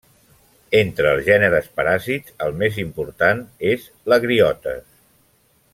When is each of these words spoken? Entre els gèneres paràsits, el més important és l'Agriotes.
Entre 0.77 1.11
els 1.17 1.27
gèneres 1.27 1.67
paràsits, 1.81 2.35
el 2.47 2.57
més 2.63 2.81
important 2.85 3.45
és 3.75 3.87
l'Agriotes. 4.13 4.89